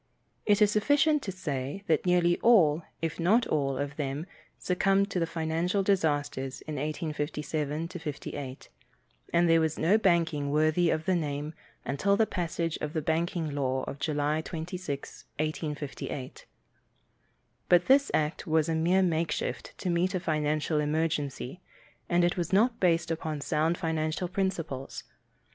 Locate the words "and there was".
9.31-9.77